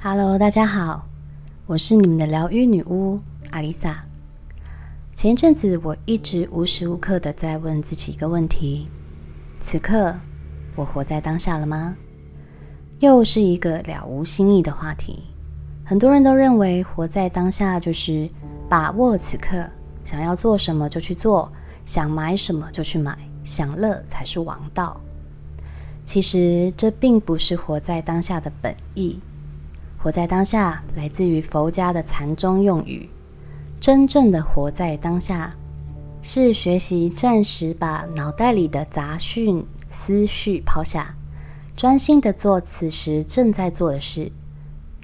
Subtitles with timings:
[0.00, 1.08] Hello，大家好，
[1.66, 3.18] 我是你们的疗愈女巫
[3.50, 4.04] 阿丽萨。
[5.12, 8.88] 前一阵子，我一直无时无刻的在问自己一个问题：
[9.60, 10.14] 此刻
[10.76, 11.96] 我活在当下了吗？
[13.00, 15.24] 又是一个了无新意的话题。
[15.84, 18.30] 很多人都认为活在当下就是
[18.68, 19.68] 把握此刻，
[20.04, 21.50] 想要做什么就去做，
[21.84, 25.00] 想买什么就去买，享乐才是王道。
[26.06, 29.20] 其实这并不是活在当下的本意。
[30.08, 33.10] 活在当下来自于佛家的禅宗用语。
[33.78, 35.54] 真正的活在当下，
[36.22, 41.14] 是学习暂时把脑袋里的杂讯思绪抛下，
[41.76, 44.32] 专心的做此时正在做的事。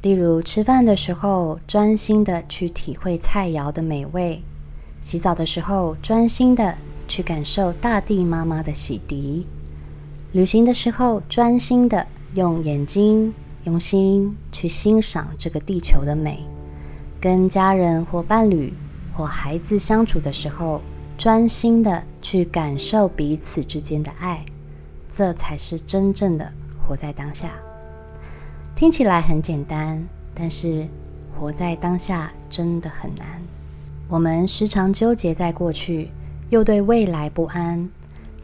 [0.00, 4.40] 例如吃饭的时候，专心的去体会菜肴的美味；
[5.02, 9.44] 洗澡的时候，专心的去感受大地妈妈的洗涤；
[10.32, 13.34] 旅行的时候，专心的用眼睛。
[13.64, 16.46] 用心去欣赏这个地球的美，
[17.20, 18.72] 跟家人或伴侣
[19.14, 20.80] 或孩子相处的时候，
[21.16, 24.44] 专心的去感受彼此之间的爱，
[25.08, 26.52] 这才是真正的
[26.86, 27.52] 活在当下。
[28.74, 30.86] 听起来很简单，但是
[31.38, 33.42] 活在当下真的很难。
[34.08, 36.10] 我们时常纠结在过去，
[36.50, 37.88] 又对未来不安。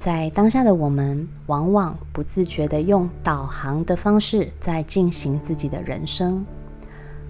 [0.00, 6.42] 在当下的我们，往往不自觉地用导航的方式在进行自己的人生。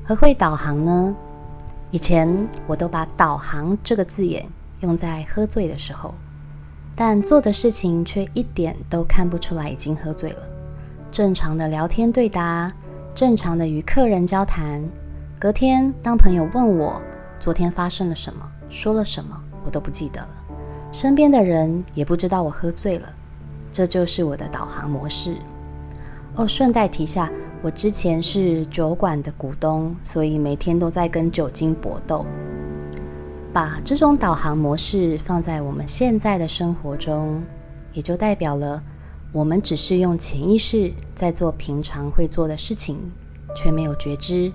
[0.05, 1.17] 何会导航呢？
[1.91, 4.49] 以前我都把“导航”这个字眼
[4.83, 6.15] 用在喝醉的时候，
[6.95, 10.43] 但做的事情却一点都看不出来已经喝醉了。
[11.11, 12.73] 正常的聊天对答，
[13.17, 14.89] 正常的与客人交谈，
[15.41, 17.03] 隔天当朋友问我
[17.41, 20.37] 昨天发生了什么，说了什么，我都不记得了。
[20.93, 23.09] 身边的人也不知道我喝醉了，
[23.71, 25.37] 这就是我的导航模式。
[26.35, 27.31] 哦，顺带提下，
[27.63, 32.27] 我之前是酒馆的股东，所以每天都在跟酒精搏斗。
[33.53, 37.43] 把这种导航模式放在我们现在的生活中，
[37.93, 38.83] 也就代表了
[39.33, 42.97] 我们只是用潜意识在做平常会做的事情，
[43.55, 44.53] 却没有觉知。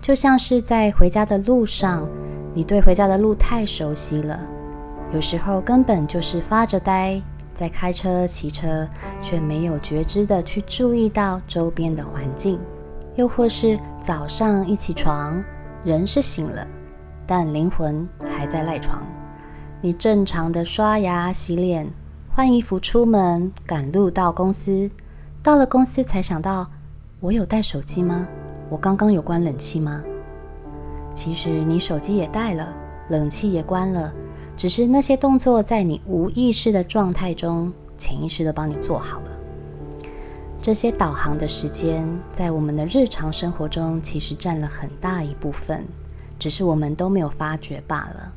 [0.00, 2.08] 就像是在回家的路上，
[2.54, 4.40] 你对回家的路太熟悉了。
[5.14, 7.22] 有时候根本就是发着呆，
[7.54, 8.88] 在开车、骑车，
[9.22, 12.58] 却没有觉知的去注意到周边的环境；
[13.14, 15.40] 又或是早上一起床，
[15.84, 16.66] 人是醒了，
[17.28, 19.00] 但灵魂还在赖床。
[19.80, 21.88] 你正常的刷牙、洗脸、
[22.34, 24.90] 换衣服、出门、赶路到公司，
[25.44, 26.68] 到了公司才想到：
[27.20, 28.26] 我有带手机吗？
[28.68, 30.02] 我刚刚有关冷气吗？
[31.14, 32.74] 其实你手机也带了，
[33.10, 34.12] 冷气也关了。
[34.56, 39.30] 只是那些动作在你无意识的状态中，潜意识的帮你做好了。
[40.62, 45.84] 这些导航的时间，在我们的日常生活中其实占了很大一部分，
[46.38, 48.32] 只是我们都没有发觉罢了。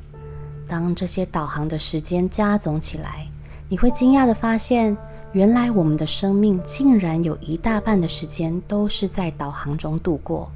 [0.68, 3.26] 当这些导航的时间加总起来，
[3.70, 4.98] 你会惊讶的发现，
[5.32, 10.52] 原来我们的生命竟然有一大半的时间都是在导航中度过，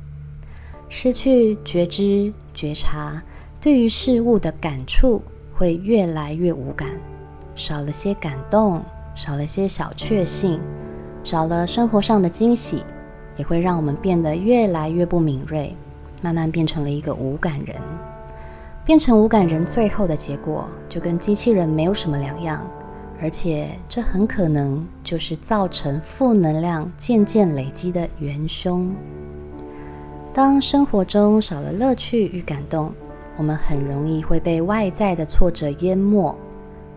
[0.89, 3.23] 失去觉知、觉察，
[3.61, 5.21] 对于事物的感触。
[5.61, 6.89] 会越来越无感，
[7.53, 8.81] 少了些感动，
[9.13, 10.59] 少了些小确幸，
[11.23, 12.83] 少了生活上的惊喜，
[13.37, 15.75] 也会让我们变得越来越不敏锐，
[16.19, 17.75] 慢慢变成了一个无感人。
[18.83, 22.67] 变成无感人，最后的结果就跟机器人没有什么两样，
[23.21, 28.91] 而且这很可能就是造成负能量渐渐累积的元凶。
[30.33, 32.91] 当生活中少了乐趣与感动。
[33.41, 36.37] 我们很容易会被外在的挫折淹没，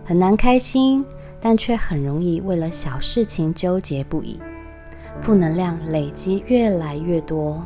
[0.05, 1.03] 很难开心，
[1.41, 4.39] 但却很容易为了小事情纠结不已，
[5.23, 7.65] 负能量累积越来越多，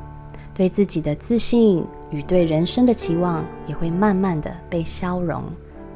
[0.54, 5.42] 对自己的自信与对人生的期望也会慢慢的被消融，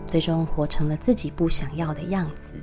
[0.09, 2.61] 最终活成了自己不想要的样子。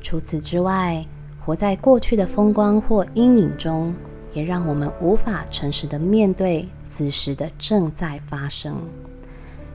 [0.00, 1.04] 除此之外，
[1.44, 3.92] 活在过去的风光或阴影中，
[4.32, 6.68] 也让我们无法诚实的面对。
[6.98, 8.74] 此时的正在发生，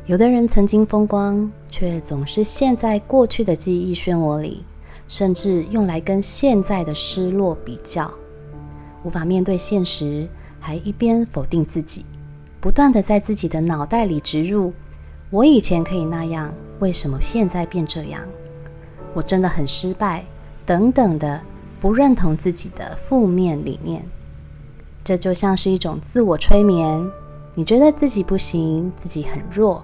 [0.08, 4.66] 有的人曾经风光，却总是陷在过去的记忆漩涡里，
[5.08, 8.14] 甚至用来跟现在的失落比较，
[9.04, 10.28] 无法面对现实，
[10.60, 12.06] 还一边否定自己，
[12.60, 14.74] 不断的在自己的脑袋里植入：
[15.30, 18.22] 我以前可以那样，为什么现在变这样？
[19.14, 20.26] 我真的很失败，
[20.66, 21.42] 等等的
[21.80, 24.06] 不认同自己的负面理念。
[25.04, 27.06] 这就像是一种自我催眠，
[27.56, 29.84] 你觉得自己不行，自己很弱。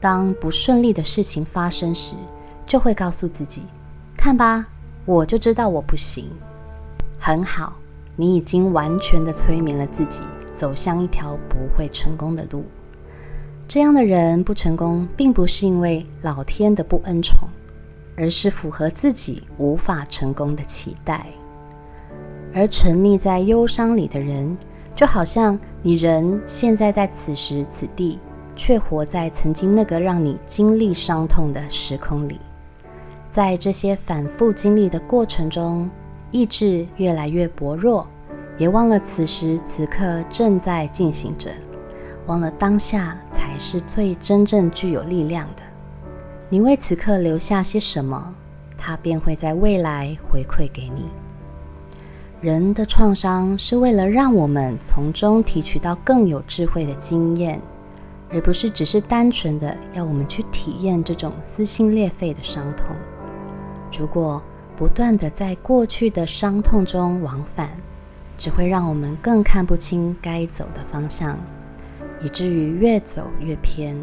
[0.00, 2.14] 当不顺利的事情发生时，
[2.66, 3.62] 就会告诉自己
[4.16, 4.66] ：“看吧，
[5.04, 6.30] 我就知道我不行。”
[7.18, 7.72] 很好，
[8.16, 10.22] 你已经完全的催眠了自己，
[10.52, 12.64] 走向一条不会成功的路。
[13.66, 17.48] 这样的人不成功，并不是因为老天的不恩宠，
[18.16, 21.26] 而是符合自己无法成功的期待。
[22.54, 24.56] 而沉溺在忧伤里的人，
[24.94, 28.18] 就好像你人现在在此时此地，
[28.56, 32.40] 却活在曾经那个让你经历伤痛的时空里。
[33.30, 35.88] 在这些反复经历的过程中，
[36.30, 38.06] 意志越来越薄弱，
[38.56, 41.50] 也忘了此时此刻正在进行着，
[42.26, 45.62] 忘了当下才是最真正具有力量的。
[46.48, 48.34] 你为此刻留下些什么，
[48.76, 51.04] 它便会在未来回馈给你。
[52.40, 57.60] 人的创伤是为了让我们从中提取到更有智慧的经验，
[58.30, 62.94] 而不是只是单纯的要我们去体验这种撕心裂肺的伤痛。
[63.98, 64.40] 如果
[64.76, 67.70] 不断的在过去的伤痛中往返，
[68.36, 71.36] 只会让我们更看不清该走的方向，
[72.20, 73.98] 以至于越走越偏。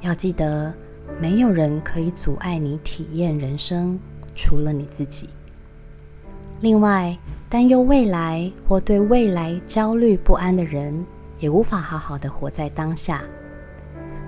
[0.00, 0.74] 要记得，
[1.20, 4.00] 没有人可以阻碍你体验人生，
[4.34, 5.28] 除了你自己。
[6.60, 7.18] 另外，
[7.48, 11.04] 担忧未来或对未来焦虑不安的人，
[11.38, 13.22] 也无法好好的活在当下。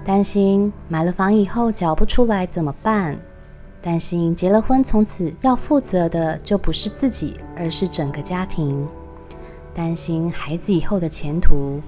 [0.05, 3.19] 担心买了房以后缴不出来怎么办？
[3.83, 8.87] 担心结了婚，从此要负责的就不是自己，而是整个家庭；
[9.75, 11.81] 担心孩子以后的前途；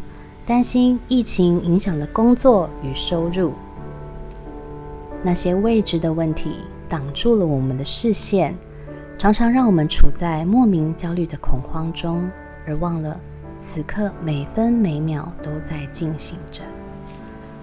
[0.44, 3.52] 担心疫情影响了工作与收入。
[5.22, 6.50] 那些未知的问题
[6.88, 8.56] 挡住了我们的视线，
[9.18, 12.30] 常常让我们处在莫名焦虑的恐慌中，
[12.64, 13.20] 而忘了
[13.58, 16.62] 此刻每分每秒都在进行着。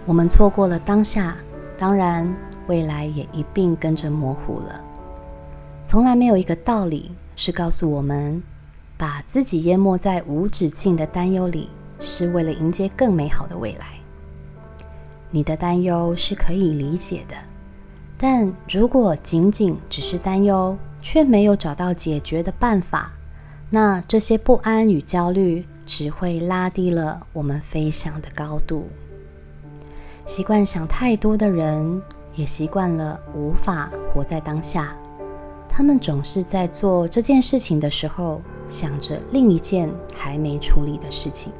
[0.05, 1.35] 我们错过了当下，
[1.77, 2.31] 当然。
[2.67, 4.83] 未来也一并跟着模糊了。
[5.85, 8.41] 从来没有一个道理是告诉我们，
[8.97, 11.69] 把自己淹没在无止境的担忧里，
[11.99, 13.85] 是为了迎接更美好的未来。
[15.29, 17.35] 你的担忧是可以理解的，
[18.17, 20.75] 但如果仅仅只是担忧，
[21.05, 23.13] 却没有找到解决的办法，
[23.69, 28.87] 那这些不安与焦虑只会拉低了我们飞翔的高度。
[30.25, 32.01] 习惯想太多的人。
[32.37, 34.93] 也习惯了无法活在当下，
[35.69, 41.53] 他们总是在做这件事情的时候，想着另一件还没处理的事情，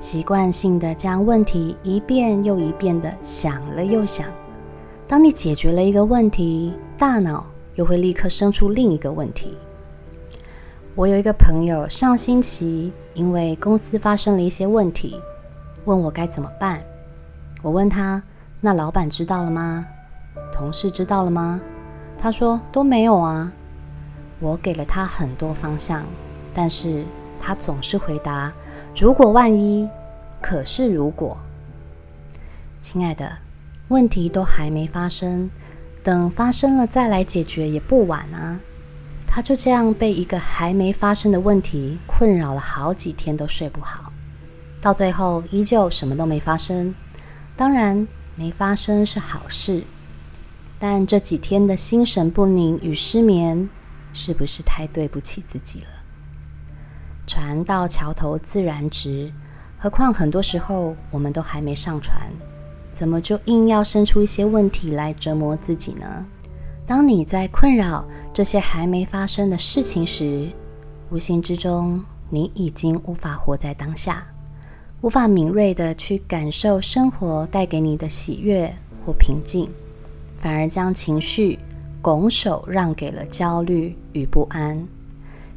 [0.00, 4.26] 习惯性的将问题一遍又一遍的想了又想。
[5.06, 7.44] 当你解决了一个问题，大脑
[7.80, 9.56] 又会立刻生出另一个问题。
[10.94, 15.18] 我有一个朋友，上星期因为公司发生了一些问题，
[15.86, 16.82] 问我该怎么办。
[17.62, 18.22] 我问他。
[18.60, 19.86] 那老板知道了吗？
[20.52, 21.58] 同事知道了吗？
[22.18, 23.50] 他说都没有啊。
[24.40, 26.04] 我给了他很多方向，
[26.52, 27.02] 但是
[27.38, 28.52] 他总是回答：
[28.94, 29.88] 如果万一，
[30.42, 31.34] 可是如果。
[32.78, 33.38] 亲爱的，
[33.88, 35.48] 问题都还没发生，
[36.02, 38.60] 等发生了再来解决也不晚啊。
[39.26, 44.12] 他就这样被一个还没发生的问题困扰了好几天，都睡不好，
[44.80, 46.94] 到最后依旧什么都没发生。
[47.56, 48.06] 当然。
[48.36, 49.82] 没发生是好事，
[50.78, 53.68] 但这几天的心神不宁与失眠，
[54.14, 55.88] 是不是太对不起自己了？
[57.26, 59.30] 船到桥头自然直，
[59.76, 62.32] 何况很多时候我们都还没上船，
[62.92, 66.26] 怎么就硬要生出一些问题来折磨自己呢？
[66.86, 68.04] 当你在困扰
[68.34, 70.48] 这些还没发生的事情时，
[71.10, 74.26] 无形之中你已经无法活在当下。
[75.02, 78.70] 无法敏锐的去感受生活带给你的喜悦
[79.06, 79.70] 或平静，
[80.38, 81.58] 反而将情绪
[82.02, 84.86] 拱手让给了焦虑与不安。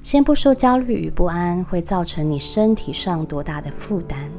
[0.02, 4.32] 先不说焦虑与不安会造成你身体上多大的负担，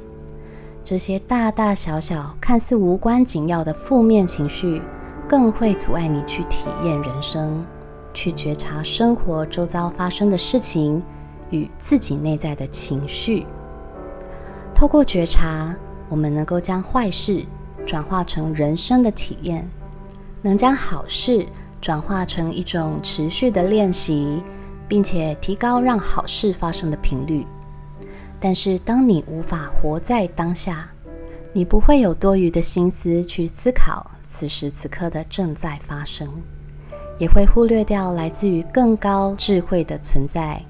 [0.85, 4.83] 这些大大小小看似无关紧要的负面情绪，
[5.27, 7.65] 更会阻碍你去体验人生，
[8.13, 11.03] 去觉察生活周遭发生的事情
[11.49, 13.47] 与自己内在的情绪。
[14.75, 15.75] 透过觉察，
[16.11, 17.43] 我们能够将坏事
[17.87, 19.67] 转化成人生的体验，
[20.43, 21.47] 能将好事
[21.81, 24.43] 转化成一种持续的练习，
[24.87, 27.47] 并且提高让好事发生的频率。
[28.47, 30.91] 但是，当你无法活在当下，
[31.55, 36.29] 你不会有多余的心思去思考此时此刻的正在发生，
[37.17, 40.63] 也会忽略掉来自于更高智慧的存在，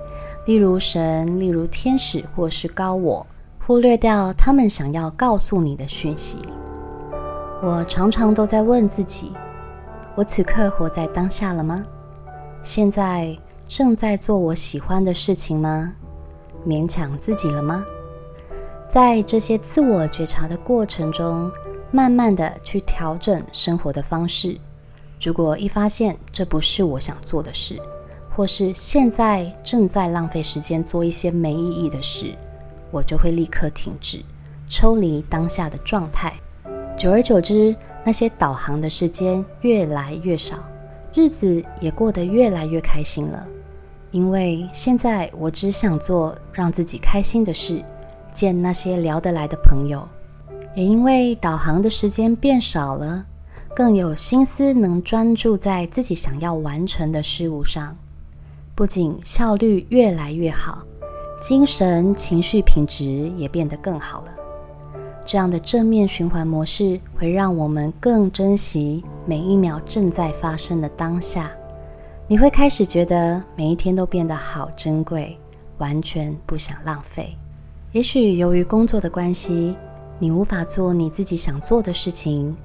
[0.46, 3.26] 例如神，例如天使，或是高我。
[3.66, 6.38] 忽略掉他们想要告诉你的讯息。
[7.60, 9.32] 我常常都在问自己：
[10.14, 11.84] 我此刻活在当下了吗？
[12.62, 15.94] 现在正在做我喜欢的事情吗？
[16.66, 17.84] 勉强自己了吗？
[18.88, 21.50] 在这些自我觉察的过程中，
[21.90, 24.58] 慢慢的去调整生活的方式。
[25.20, 27.80] 如果一发现这不是我想做的事，
[28.34, 32.34] 或是现在正在浪费时间做一些没意义的事，
[32.90, 34.22] 我就会立刻停止，
[34.68, 36.32] 抽离当下的状态。
[36.96, 40.56] 久而久之，那些导航的时间越来越少，
[41.14, 43.48] 日子也过得越来越开心了。
[44.14, 47.82] 因为现在我只想做让自己开心的事，
[48.32, 50.08] 见那些聊得来的朋友。
[50.76, 53.26] 也因为导航的时间变少了，
[53.74, 57.96] 更有心思能专注在自己想要完成的事物上，
[58.76, 60.84] 不仅效率越来越好，
[61.40, 63.04] 精神情绪品质
[63.36, 64.28] 也变得更好了。
[65.24, 71.50] 这样的正面循环模式会让我们更珍惜每一秒正在发生的当下。
[72.26, 75.38] 你会开始觉得每一天都变得好珍贵，
[75.76, 77.36] 完全不想浪费。
[77.92, 79.76] 也许由于工作的关系，
[80.18, 82.56] 你无法做你自己想做的事情，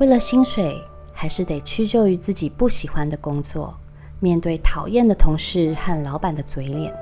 [0.00, 3.72] 为了薪水，还是得屈就于自己不喜欢的工作，
[4.18, 6.92] 面对讨厌的同事和老板的嘴脸。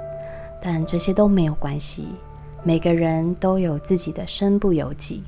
[0.61, 2.09] 但这些都没有关系。
[2.62, 5.25] 每个人都有自己的身不由己，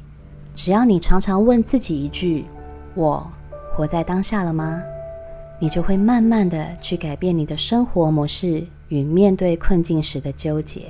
[0.55, 2.45] 只要你常常问自己一句
[2.95, 3.27] ：“我
[3.75, 4.83] 活在当下了吗？”
[5.65, 10.83] 你就会慢慢的去改变你的生活模式与面对困境时的纠结。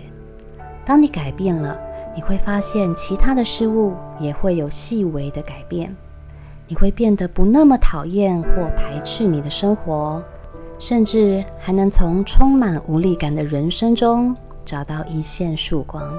[0.85, 1.79] 当你改变了，
[2.13, 5.95] 你会发现其他的事物也会有细微的改变。
[6.67, 10.21] 你会变得不那么讨厌或排斥你的生活，
[10.81, 16.13] 甚至还能从充满无力感的人生中找到一线曙光。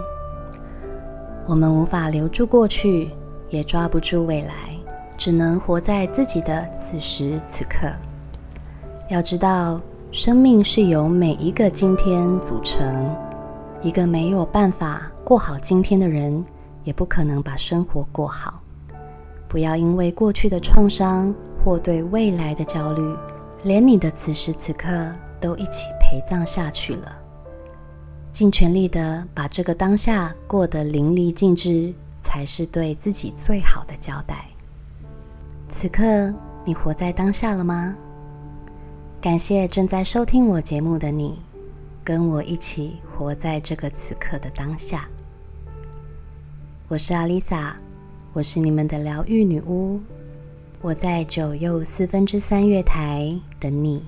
[1.46, 3.10] 我们无法留住过去，
[3.50, 4.54] 也抓不住未来，
[5.18, 7.92] 只能活在自己的此时此刻。
[9.08, 9.80] 要知道，
[10.12, 13.16] 生命是由每一个今天组成。
[13.84, 16.44] 一个没有办法过好今天的人，
[16.84, 18.60] 也不可能把生活过好。
[19.48, 21.34] 不要因为过去的创伤
[21.64, 23.16] 或对未来的焦虑，
[23.64, 24.90] 连你的此时此刻
[25.40, 27.16] 都一起陪葬下去了。
[28.32, 34.48] 尽全力的把这个当下过得淋漓尽致，才是对自己最好的交代。
[35.70, 36.34] 此刻，
[36.66, 37.96] 你活在当下了吗？
[39.26, 41.40] 感谢正在收听我节目的你，
[42.04, 45.10] 跟我一起活在这个此刻的当下。
[46.88, 47.76] 我是阿丽萨，
[48.34, 50.00] 我是你们的疗愈女巫，
[50.80, 54.04] 我在九又四分之三月台等你。